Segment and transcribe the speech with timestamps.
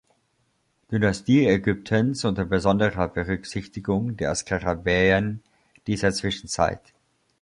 [0.91, 5.43] Dynastie Ägyptens unter besonderer Berücksichtigung der Skarabäen
[5.85, 6.95] dieser Zwischenzeit".